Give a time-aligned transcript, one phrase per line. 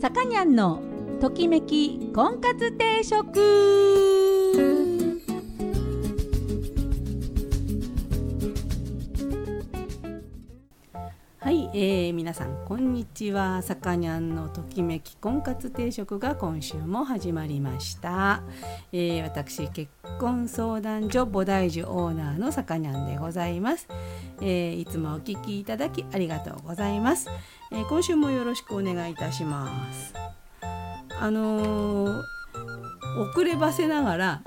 [0.00, 0.80] さかにゃんの
[1.20, 4.09] ときめき婚活定食。
[11.82, 13.62] えー、皆さんこんにちは。
[13.62, 18.42] さかにゃんのときめき婚活定食が今週も始まりました、
[18.92, 23.88] えー、私結婚相談所菩提樹オーナーのさかにゃんでございます、
[24.42, 27.30] えー、いつもお聞きいただきありがとうございます、
[27.72, 30.12] えー、今週もよろしくお願いいたします。
[31.18, 32.22] あのー、
[33.30, 34.42] 遅ればせながら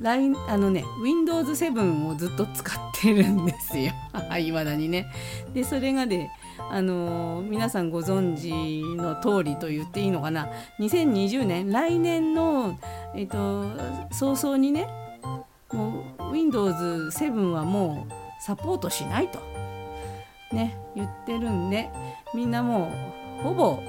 [0.00, 3.92] LINE あのね Windows7 をずっと使っててるんですよ。
[4.38, 5.06] いまだにね。
[5.52, 6.30] でそれがね
[6.70, 10.48] あのー、皆さんご存知の通りと言っていいのかな。
[10.78, 12.78] 2020年来年の、
[13.14, 13.66] えーと、
[14.12, 14.88] 早々にね
[15.72, 19.40] もう Windows7 はもうサポートしないと。
[20.52, 21.90] ね言ってるんで
[22.34, 22.90] みんなも
[23.40, 23.82] うほぼ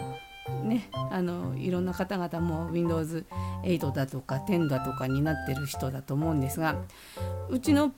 [0.64, 6.76] ね、あのいろんな方々も Windows8 だとか10だとかになってる人だと思うんですが
[7.50, 7.94] うちの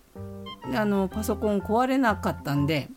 [0.74, 2.90] あのパソコン壊れなかったんで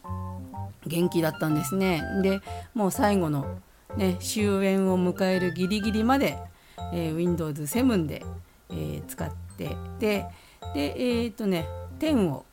[0.86, 2.02] 元気だったんですね。
[2.22, 2.40] で
[2.74, 3.58] もう最後の、
[3.96, 6.38] ね、終焉を迎えるギリギリまで、
[6.92, 8.24] えー、Windows7 で、
[8.70, 10.26] えー、使ってで
[10.74, 11.66] でえっ、ー、とね
[11.98, 12.44] 10を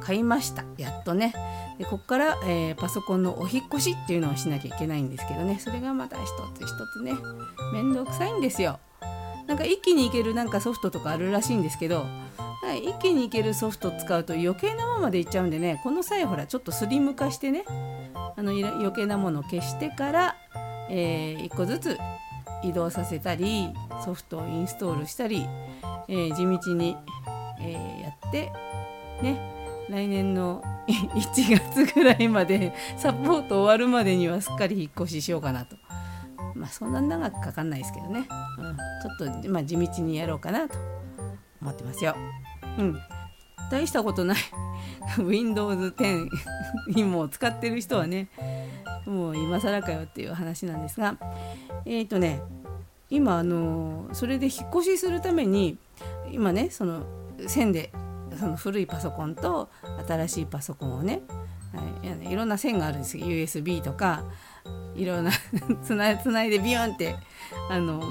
[0.00, 0.64] 買いました。
[0.78, 1.34] やっとね。
[1.78, 5.58] でここから、えー、パソコンのお引越しっていうのをしなきゃいけないんですけどね。
[5.58, 7.12] それがまた一つ一つね
[7.72, 8.78] 面倒くさいんですよ。
[9.46, 12.04] なんか一気にいけるなんかソフトとかあるらしいんですけど
[12.74, 20.36] 一気にいけるソフト使うと余計なままでいっちゃうんでねこの際ほらちょっとスリム化してねあの余計なものを消してから、
[20.90, 21.98] えー、1個ずつ
[22.62, 23.68] 移動させたり
[24.04, 25.46] ソフトをインストールしたり、
[26.08, 26.96] えー、地道に、
[27.60, 28.52] えー、やって
[29.22, 29.54] ね
[29.88, 35.76] 来年の 1月ぐらいまでサポート終わるまでにはすっかり引っ越ししようかなと
[36.54, 40.76] まあそんな長くかかんないですけどね、うん、ちょっと、まあ、地道にやろうかなと
[41.60, 42.16] 思ってますよ。
[42.78, 42.98] うん。
[43.70, 44.36] 大したことない。
[45.18, 46.28] Windows 10
[46.94, 48.28] にも使ってる人はね
[49.06, 51.16] もう今更かよっていう話なんですが。
[51.84, 52.40] えっ、ー、とね
[53.10, 55.78] 今あのそれで引っ越しするために
[56.30, 57.02] 今ねその
[57.46, 57.92] 線で
[58.38, 59.68] その古いパソコンと
[60.06, 61.22] 新しいパソコンをね、
[61.72, 63.26] はい、いろんな線があるんですよ。
[63.26, 64.24] USB とか
[64.94, 65.30] いろんな
[65.82, 67.16] つないつないでビューンって
[67.70, 68.02] あの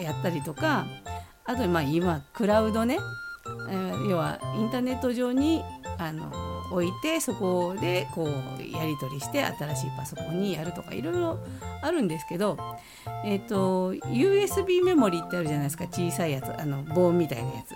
[0.00, 0.86] やったりとか。
[1.48, 2.98] あとまあ今クラウドね、
[4.08, 5.62] 要はインターネット上に
[5.98, 6.30] あの
[6.70, 8.28] 置いてそこでこう
[8.76, 11.38] やり取りして新しいパソコンにやるとかいろいろ
[11.82, 12.58] あるんですけど、
[13.24, 17.74] えーと、USB メモリーってあるじゃないですか小さいやつあの棒みたいなやつ。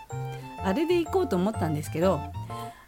[0.64, 2.20] あれで行こうと思ったんですけど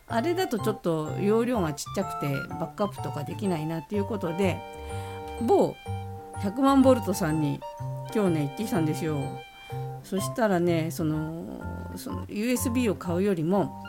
[0.06, 4.60] あれだとちょっと容量がちっちゃくてバックアップとかできないなっていうことで
[5.42, 5.74] 某
[6.36, 7.60] 100万ボルトさんに
[8.14, 9.18] 今日ね行ってきたんですよ
[10.04, 11.60] そしたらねその
[11.96, 13.82] その USB を買うよりも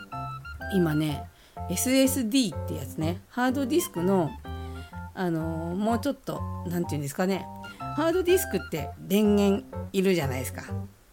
[0.74, 1.30] 今ね
[1.70, 4.32] SSD ってやつねハードディスクの
[5.14, 7.46] あのもうちょっと何て言うんですかね
[7.96, 10.64] ハードディスクって電源いるじゃないですか。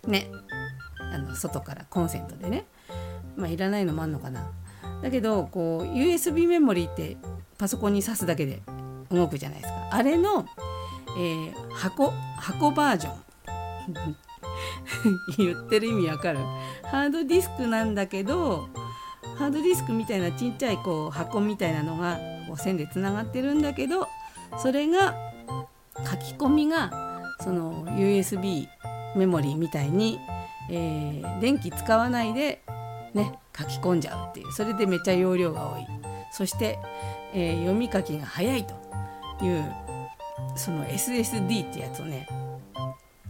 [0.09, 0.27] ね。
[0.99, 2.65] あの外からコンセントでね。
[3.37, 4.51] まあいらないのもあんのかな。
[5.01, 7.17] だけどこう USB メモリーって
[7.57, 8.63] パソコンに挿すだけで
[9.11, 9.89] 動くじゃないですか。
[9.93, 10.45] あれの、
[11.17, 14.17] えー、箱箱バージョン。
[15.39, 16.39] 言ってる意味わかる？
[16.85, 18.69] ハードディスクなんだけど
[19.39, 24.09] ハードディスクみたいなちっちゃいこう箱みたいなのがこう線でつながってるんだけど
[24.59, 25.15] それが
[26.11, 26.91] 書き込みが
[27.41, 28.67] その USB
[29.17, 30.19] メモリーみたいに
[30.71, 32.63] えー、電気使わないで
[33.15, 34.53] ね書き込んじゃうっていう。
[34.53, 35.87] それでめっちゃ容量が多い。
[36.31, 36.79] そして、
[37.35, 38.75] えー、読み書きが早いと
[39.45, 39.65] いう
[40.57, 42.27] その SSD ってやつをね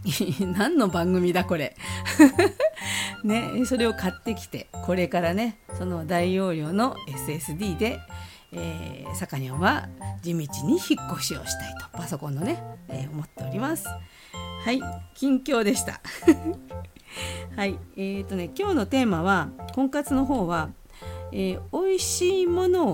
[0.56, 1.76] 何の番組だこれ？
[3.24, 8.00] ねそれを買ってきてこれからねその大容量の SSD で
[8.54, 9.88] えー、さかにゃんは
[10.20, 13.86] 地道に引っ越しをしたいとパソコンのね、えー、思っております。
[13.86, 14.80] はい
[15.14, 16.00] 近況でした。
[17.56, 20.68] はいえーとね今日のテーマは婚活の方は、
[21.32, 22.88] えー、美味しいもの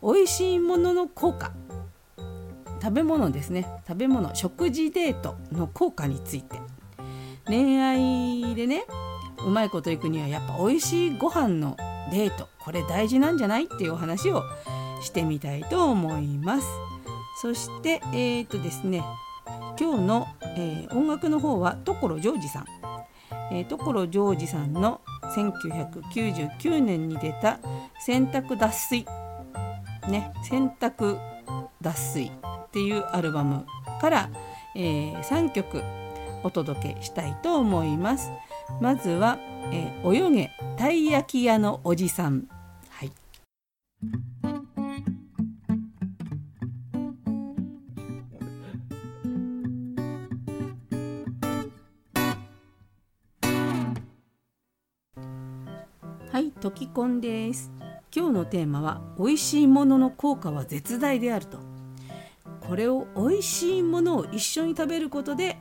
[0.00, 1.52] を美味しいものの効果。
[2.80, 3.66] 食べ物ですね。
[3.86, 6.60] 食べ物食事デートの効果について。
[7.48, 8.84] 恋愛でね
[9.44, 11.76] うまいこといくにはやっぱ美味しいご飯の
[12.12, 14.42] デートこれ大事なんじゃないっていうお話を
[15.00, 16.66] してみたいと思います。
[17.40, 19.02] そしてえっ、ー、とですね
[19.80, 22.66] 今日の、えー、音楽の方は所ジョージさん、
[23.52, 25.00] えー、所ジョージさんの
[25.36, 27.60] 1999年に出た
[28.04, 29.06] 「洗濯脱水」
[30.10, 31.18] ね「洗濯
[31.80, 32.32] 脱水」
[32.68, 33.66] っていうアルバム
[34.00, 34.30] から、
[34.76, 35.82] えー、3曲
[36.42, 38.30] お届けしたいと思います。
[38.80, 39.38] まずは、
[39.72, 42.46] えー、泳げたい焼き屋のおじさん。
[42.90, 43.12] はい。
[56.30, 57.72] はいトキコンです。
[58.14, 61.77] 今日のテーマは美味しいものの効果は絶大であると。
[62.68, 65.56] これを美味しいものを一緒に食べることで、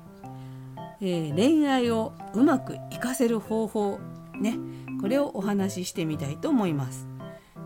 [0.99, 3.99] えー、恋愛をうまくいかせる方法
[4.39, 4.57] ね。
[5.01, 7.07] これをお話ししてみたいと思います。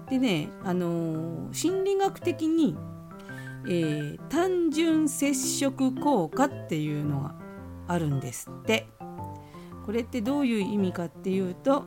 [0.09, 2.77] でねあのー、心理学的に、
[3.65, 7.35] えー、単純接触効果っていうのが
[7.87, 8.87] あるんですって。
[9.85, 11.85] これってどういう意味かっていうと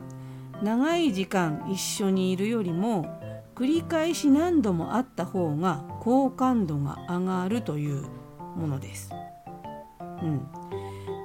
[0.61, 3.05] 長い時間一緒にいるよりも
[3.55, 8.05] 繰り返し何度もあった方が好感度が上がるという
[8.55, 9.09] ものです。
[9.99, 10.47] うん。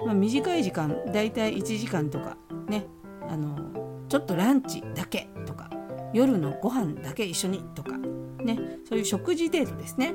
[0.07, 2.37] まあ、短い時間だいたい1時間とか
[2.69, 2.87] ね。
[3.29, 5.71] あのちょっとランチだけとか
[6.13, 8.59] 夜のご飯だけ一緒にとかね。
[8.89, 10.15] そういう食事デートですね。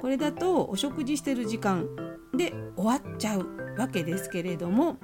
[0.00, 1.86] これだとお食事してる時間
[2.34, 4.96] で終わっちゃうわけですけれども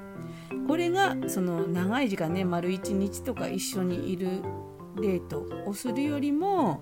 [0.66, 4.42] これがその長い時間ね丸1日とか一緒にいる
[5.00, 6.80] デートをするよりも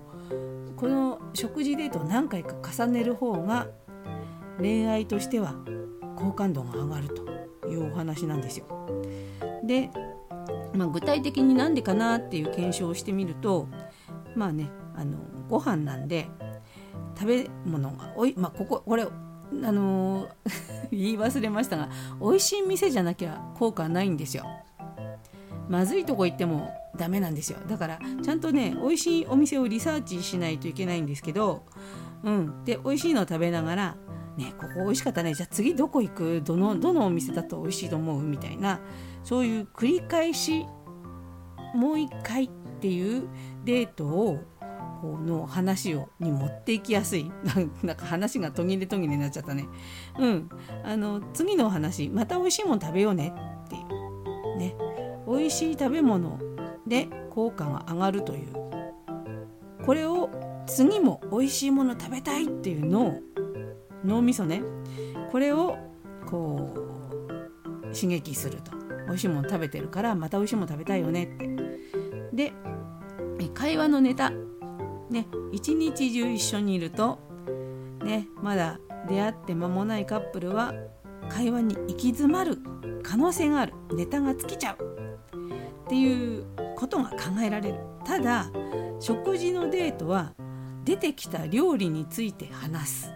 [0.75, 3.67] この食事デートを何回か重ねる方が
[4.59, 5.55] 恋愛としては
[6.15, 8.65] 好感度が上がるというお話なんですよ。
[9.63, 9.89] で、
[10.73, 13.67] まあ、具体的になんでかなっていう検証をしてみると
[14.35, 15.17] まあねあの
[15.49, 16.27] ご飯なんで
[17.17, 19.07] 食べ物がおい、まあ、こここれあ
[19.71, 20.29] のー、
[20.91, 21.89] 言い忘れましたが
[22.21, 24.45] 美味しい店じゃなきゃ効果ないんですよ。
[25.69, 27.59] まずいとこ行ってもダメなんですよ。
[27.67, 31.65] だからちゃんとね美味しいお店をリサーチしないといけないんですけど、
[32.23, 33.97] うん、で美味しいのを食べながら
[34.37, 35.33] ねここ美味しかったね。
[35.33, 36.41] じゃあ次どこ行く？
[36.43, 38.21] どのどのお店だと美味しいと思う？
[38.21, 38.79] みたいな
[39.23, 40.65] そういう繰り返し
[41.75, 42.49] もう一回っ
[42.79, 43.27] ていう
[43.65, 44.39] デートを
[45.01, 47.31] この話をに持っていきやすい。
[47.83, 49.67] なんか話が途切れ途切れになっちゃったね。
[50.17, 50.49] うん。
[50.83, 53.33] あの次のお話また美味しいもの食べようね
[53.65, 54.57] っていう。
[54.57, 54.75] ね。
[55.27, 56.39] 美味しい食べ物
[56.87, 58.47] で効果が上がるという。
[59.85, 60.29] これを
[60.67, 63.19] 次も美味しいもの食べたいっていうのを
[64.03, 64.61] 脳みそね
[65.31, 65.77] これを
[66.25, 68.71] こう刺激すると。
[69.07, 71.47] 美味しいもの食べてるからまた美味しいもの食べたいよねって。
[72.33, 72.53] で
[73.53, 74.31] 会話のネタ。
[75.09, 77.19] ね一日中一緒にいると
[78.03, 80.73] ねまだ出会って間もないカップルは
[81.29, 82.57] 会話に行き詰まる
[83.03, 83.73] 可能性がある。
[83.93, 84.97] ネタが尽きちゃう。
[85.85, 86.43] っていう
[86.77, 87.79] ことが考えられる。
[88.05, 88.51] ただ
[88.99, 90.33] 食事のデートは
[90.85, 93.11] 出てきた料理について話す。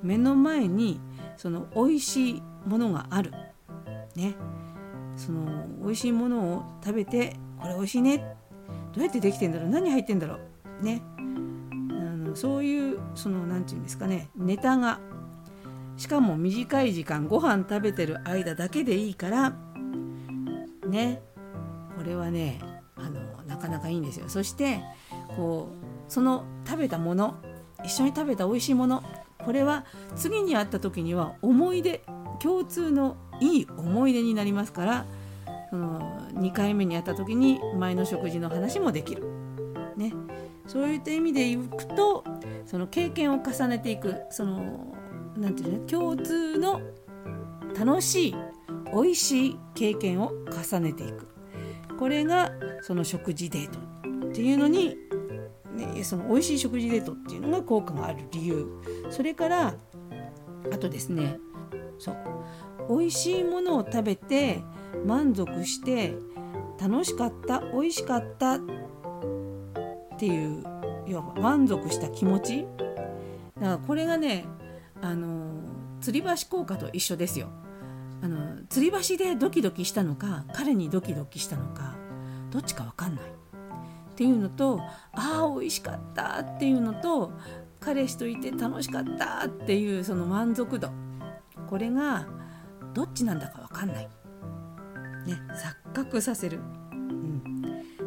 [0.00, 1.00] 目の前に
[1.36, 3.32] その美味しいものがある。
[4.14, 4.36] ね。
[5.16, 8.36] その美味しいものを食べてこれ美味しいね。
[8.94, 9.68] どうやってできてんだろう。
[9.70, 10.38] 何入ってんだろ
[10.80, 10.84] う。
[10.84, 11.02] ね。
[11.18, 11.22] あ
[12.16, 14.30] のそういうその何て言うんですかね。
[14.36, 15.00] ネタが。
[15.96, 19.56] しかも短い時間ご飯食べてる間だけでいいから。
[20.86, 21.22] ね。
[21.96, 22.60] これはね
[23.58, 24.28] かなかいいんですよ。
[24.28, 24.80] そして
[25.36, 27.36] こうその食べたもの
[27.84, 29.02] 一緒に食べた美味しいもの
[29.44, 29.84] これは
[30.16, 32.02] 次に会った時には思い出
[32.40, 35.06] 共通のいい思い出になりますから
[35.70, 36.00] その
[36.34, 39.24] 2回目に会った時に前の食事の話もできる。
[39.96, 40.12] ね、
[40.66, 42.22] そういった意味でいくと
[42.66, 44.94] その経験を重ねていくその
[45.36, 46.80] なんていうの共通の
[47.76, 48.36] 楽しい
[48.92, 51.37] 美味しい経験を重ねていく。
[51.98, 52.52] これが
[52.82, 53.78] その食事デート
[54.28, 54.96] っていうのに、
[55.72, 58.66] ね、その美味しい食事デートっていうのが効果がある理由
[59.10, 59.74] それから
[60.72, 61.38] あとですね
[61.98, 62.16] そう
[62.88, 64.62] 美味しいものを食べて
[65.04, 66.14] 満足して
[66.80, 68.60] 楽しかった美味しかったっ
[70.18, 70.64] ていう
[71.06, 72.66] 要は満足した気持ち
[73.56, 74.44] だからこれがね
[75.02, 75.48] あの
[76.00, 77.48] 吊り橋効果と一緒ですよ。
[78.20, 81.94] あの吊り橋でドキドキしたのか彼にドキドキしたのか
[82.50, 83.24] どっちか分かんない。
[83.24, 84.80] っていうのと
[85.12, 87.32] ああ美味しかったっていうのと
[87.78, 90.90] 彼氏といて楽しかったっていうその満足度。
[91.68, 92.26] これが
[92.94, 94.08] どっちなんだか分かんない、
[95.26, 95.40] ね、
[95.84, 96.60] 錯覚させる、
[96.90, 97.42] うん、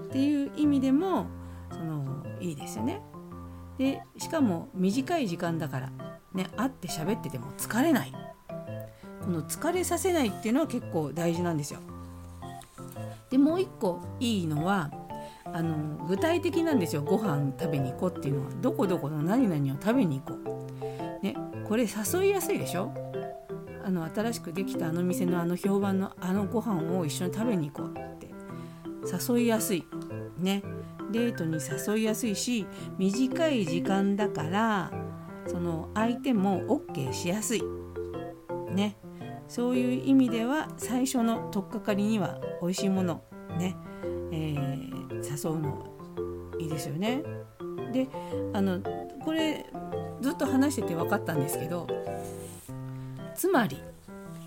[0.04, 1.28] っていう意味でも
[1.72, 3.02] そのいいですよね。
[3.78, 5.92] でしかも短い時間だから
[6.34, 8.14] ね会って喋ってても疲れない。
[9.24, 11.80] この疲れさせないっていうのは結構大事なんですよ。
[13.30, 14.92] でもう一個いいのは
[15.46, 17.02] あの具体的なんですよ。
[17.02, 18.52] ご飯食べに行こうっていうのは。
[18.62, 21.24] どこどこの何々を食べに行こう。
[21.24, 21.36] ね、
[21.68, 22.92] これ誘いやすいでしょ。
[23.84, 28.32] あの新しくできたあの店のあの評判のあのご飯を一緒に食べに行こうって。
[29.34, 29.86] 誘いやすい。
[30.38, 30.64] ね。
[31.12, 32.66] デートに誘いやすいし
[32.98, 34.92] 短い時間だから
[35.46, 37.64] その相手も OK しやすい。
[38.72, 38.96] ね
[39.52, 43.22] そういう意味では最初の取っかかりには美味しいもの
[43.58, 43.76] ね、
[44.32, 45.86] えー、誘うの
[46.58, 47.22] いいですよね。
[47.92, 48.08] で
[48.54, 48.80] あの
[49.26, 49.66] これ
[50.22, 51.86] ずっと話してて分かったんですけど
[53.36, 53.84] つまり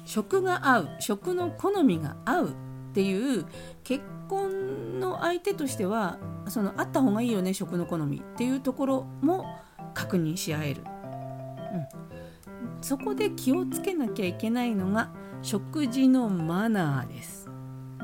[0.06, 2.52] 食が合う食の好みが合うっ
[2.94, 3.44] ていう
[3.82, 6.18] 結婚の相手としては
[6.48, 9.44] そのあった方がいいよね食の好みっていうところも
[9.92, 10.82] 確認し合える、
[12.84, 15.10] そこで気をつけなきゃいけないのが
[15.40, 17.48] 食事のマナーです。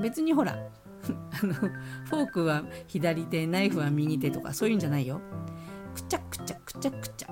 [0.01, 0.55] 別にほら
[1.43, 5.21] あのフォークは左手ナイフは右手とかそういうんじゃないよ。
[5.95, 7.29] くちゃくちゃくちゃくちゃ。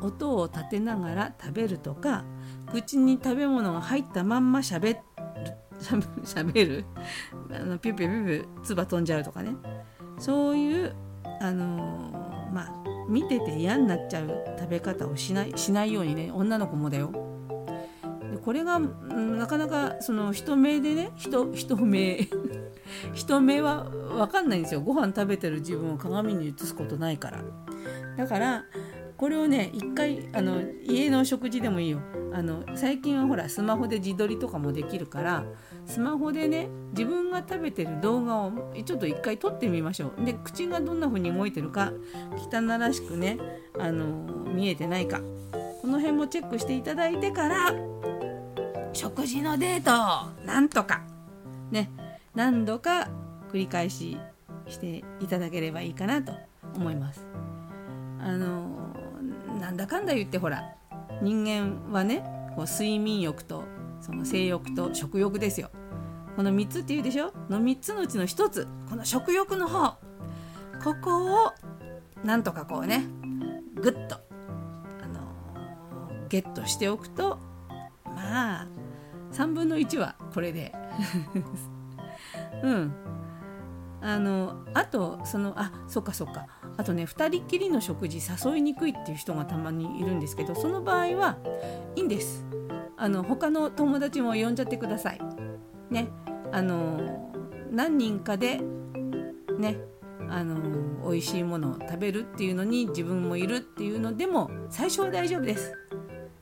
[0.00, 2.24] 音を立てながら食べるとか
[2.72, 5.00] 口に食べ物が入ったまんましゃべる
[6.24, 6.86] しゃべる。
[7.50, 9.54] あのピュピュピュピュ唾飛んじゃうとかね。
[10.18, 10.94] そういう
[11.42, 12.29] あのー、
[13.10, 17.12] 見てて嫌になっちゃう食べ方をしないしないようにね女の子もだよ。
[18.32, 22.28] でこれがなかなかその人目でね人人目
[23.12, 27.42] 人目は分かんないんですよご飯食べてる自分を鏡に映すことないから
[28.16, 28.64] だから
[29.20, 32.00] これをね一回あの家の食事でもいいよ。
[32.32, 35.44] あの最近はほらスマホで自撮りとかもできるから
[35.84, 40.24] スマホでね自分が食べてる動画をちょっと一回撮ってみましょう。
[40.24, 41.92] で口がどんな風に動いてるか
[42.50, 43.36] 汚らしくね
[43.78, 44.06] あの
[44.54, 45.20] 見えてないか。
[45.82, 47.74] この辺もチェックしていただいてから
[48.94, 51.02] 食事のデートなんとか
[51.70, 51.90] ね
[52.34, 53.10] 何度か
[53.52, 54.16] 繰り返し
[54.66, 56.32] していただければいいかなと
[56.74, 57.26] 思います。
[58.18, 58.79] あの
[59.60, 60.74] なんだかんだ言ってほら
[61.22, 62.24] 人間はね
[62.56, 63.64] こう睡眠欲と
[64.00, 65.70] その性欲と食欲ですよ。
[66.36, 67.32] この3つって言うでしょ？
[67.50, 69.98] の3つのうちの1つこの食欲の方。
[70.82, 71.52] ここを
[72.24, 73.04] なんとかこうね
[73.74, 74.16] ぐっと、
[75.02, 77.38] あのー、ゲットしておくと
[78.06, 78.68] まあ
[79.32, 80.72] 3分の1はこれで。
[82.62, 82.94] うん。
[84.02, 86.46] あのあとそのあそっかそっか。
[86.80, 91.36] あとね2人きりの食事誘いにくいっていう人がたまにいるんですけどその場合は
[91.94, 92.46] いいんです。
[92.96, 95.20] あの他の友達も呼んじゃってください。
[95.90, 96.08] ね。
[96.50, 97.30] あの
[97.70, 98.62] 何人かで
[99.58, 99.76] ね。
[100.30, 105.74] あの美味しいものを食べるっていうのに自分もいるっていうのでも最初は大丈夫です。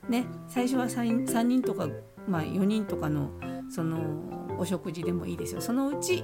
[0.09, 0.27] ね。
[0.47, 1.89] 最初は 3, 3人とか、
[2.29, 3.31] まあ、4人とかの
[3.71, 3.99] その
[4.59, 5.61] お食事でもいいですよ。
[5.61, 6.23] そのうち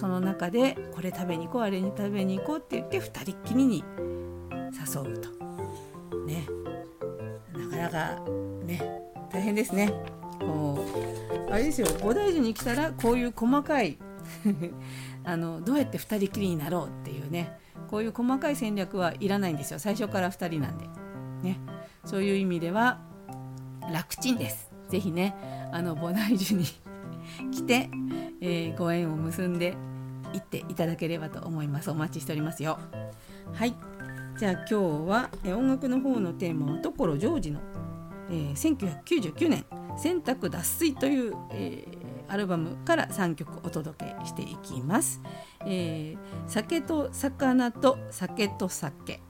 [0.00, 3.84] その中でこれ食べに行こうあれに食べに行こうって言って2人っきりに
[4.72, 5.28] 誘うと。
[6.24, 6.46] ね。
[7.52, 8.20] なかなか
[8.64, 8.80] ね
[9.30, 9.92] 大変ですね。
[10.38, 10.82] こ
[11.48, 11.86] うあれですよ。
[11.88, 13.98] 菩提寺に来たらこういう細かい
[15.22, 17.58] あのどうやって2人きりになろうっていうね。
[17.90, 19.78] こういう細かい戦略はいらないんですよ。
[19.78, 20.86] 最初から2人なんで。
[21.42, 21.60] ね。
[22.06, 23.00] そういう意味では
[23.92, 24.70] 楽ちんです。
[24.88, 25.36] 是非ね
[25.72, 26.64] あの菩提寺に
[27.52, 27.90] 来て
[28.40, 29.76] えー、ご縁を結んで
[30.32, 31.90] 行っていただければと思います。
[31.90, 32.78] お待ちしておりますよ。
[33.52, 33.74] はい。
[34.38, 34.74] じゃあ今日
[35.08, 37.60] は、え、音楽の方のテーマは所ジョージの、
[38.30, 39.66] えー、1999年
[39.98, 45.20] 「洗濯脱水」という、えー、アルバムから3曲お届けしていきます、
[45.66, 49.20] えー、酒と魚と酒と酒。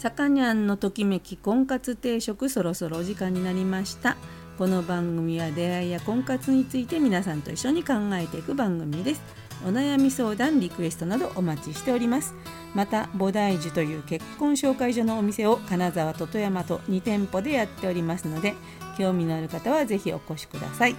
[0.00, 4.16] さかにゃんのときめき婚活定食そろそろお時間になりました。
[4.56, 9.22] この番組は出会いや婚活について皆さんと一緒に考えていく番組です。
[9.62, 12.34] お悩み相談リクエストなどお待ちしております。
[12.74, 18.54] また菩提樹という結婚紹介所のお店を金沢と富山と2店舗でやっておりますので
[18.96, 20.96] 興味のある方はぜひお越しください。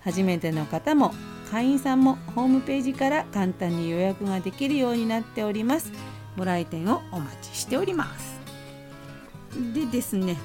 [0.00, 1.12] 初めての方も
[1.50, 5.92] 会員さんもホームページから簡単に予約ができるようになっております。
[6.36, 8.38] ご来店をお待ちしております。
[9.74, 10.36] でですね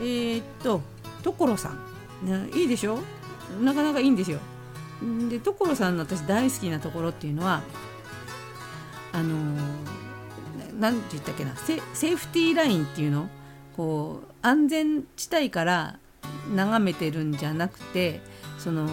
[0.00, 0.80] えー、っと
[1.22, 1.74] 所さ
[2.22, 3.00] ん、ね、いいでしょ？
[3.60, 4.38] なかなかいいんですよ。
[5.28, 7.60] で所さんの私大好きなところっていうのは
[9.12, 9.34] あの
[10.80, 11.54] 何て言ったっけな？
[11.56, 13.28] セーフティーラインっていうの？
[13.76, 15.98] こう安全地帯から
[16.54, 18.20] 眺めてるんじゃなくて
[18.58, 18.88] その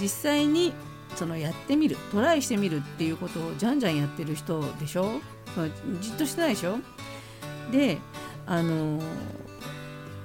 [0.00, 0.72] 実際に
[1.16, 5.20] そのやってみるトライしてみるっていうことをじゃんじゃんやってる人でしょ？
[5.66, 6.78] じっとしてないでしょ？
[7.72, 7.98] で
[8.46, 9.00] あの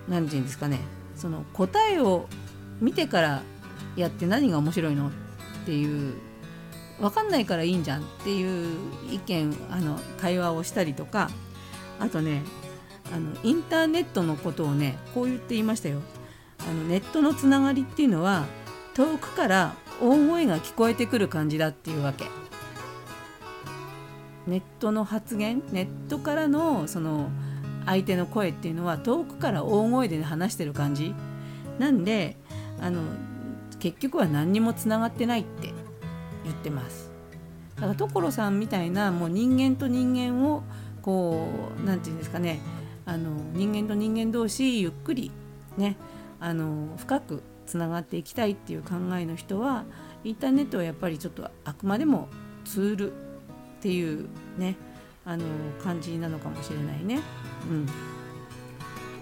[0.08, 0.80] 何て言うんですかね
[1.16, 2.28] その答えを
[2.80, 3.42] 見てから
[3.96, 5.12] やって何が面白いのっ
[5.66, 6.14] ていう
[7.00, 8.78] 分かんないからいいんじゃんっていう
[9.12, 11.30] 意見あの会話をしたりとか
[12.00, 12.42] あとね
[13.14, 16.02] あのインターネットのことをねこう言って言いましたよ。
[16.60, 18.46] あのネットのつながりっていうのは
[18.94, 22.26] 遠くから大声が聞こえてくる感じだっていうわけ。
[24.48, 27.30] ネットの発言ネットからのその
[27.86, 31.14] 相手の声っていうのは遠くから大声で話してる感じ。
[31.80, 32.38] なんで
[32.80, 33.02] あの
[33.80, 35.74] 結局は何にもつながってないって
[36.44, 37.12] 言ってます。
[37.76, 40.64] だから所さんみたいなもう人間と人間を
[41.02, 41.48] こ
[41.78, 42.60] う何て言うんですかね
[43.06, 45.32] あの人間と人間同士ゆっくり
[45.78, 45.98] ね
[46.40, 49.84] あの深くつながっていきたいっていう考えの人は
[50.24, 52.30] インターネットはやっぱりちょっとあくまでも
[52.66, 53.14] ツール
[53.84, 54.78] っていうね
[55.26, 55.44] あの
[55.84, 57.20] 感じなのかもしれないね。
[57.70, 57.88] うん、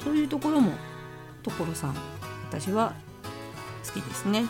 [0.03, 0.74] そういうところも
[1.41, 1.96] 所さん
[2.48, 2.94] 私は
[3.84, 4.46] 好きですね。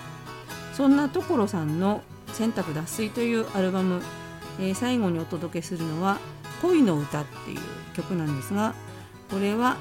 [0.74, 2.04] そんな所さんの
[2.34, 4.02] 「洗濯脱水」というアルバム、
[4.60, 6.18] えー、最後にお届けするのは
[6.62, 7.60] 「恋の歌」っていう
[7.94, 8.76] 曲なんですが
[9.30, 9.78] これは、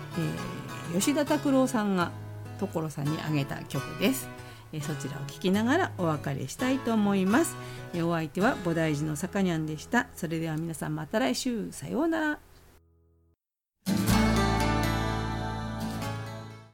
[0.92, 2.12] えー、吉田拓郎さんが
[2.60, 4.28] 所さんにあげた曲です。
[4.72, 7.56] えそちらを聞きながらお別れしたいと思います。
[7.94, 10.06] えお相手は菩提寺のさかにゃんでした。
[10.14, 12.38] それでは皆さんまた来週さようなら。